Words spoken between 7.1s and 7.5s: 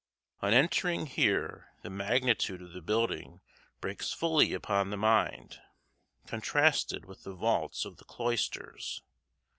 the